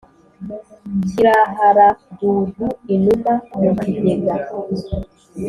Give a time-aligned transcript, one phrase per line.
[1.09, 4.33] Kirahara dudu-Inuma mu kigega.